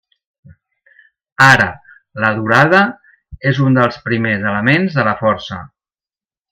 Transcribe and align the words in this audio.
Ara, 1.47 1.67
la 2.25 2.33
durada 2.39 2.81
és 3.53 3.63
un 3.69 3.79
dels 3.81 4.03
primers 4.09 4.51
elements 4.55 5.01
de 5.01 5.09
la 5.11 5.19
força. 5.25 5.63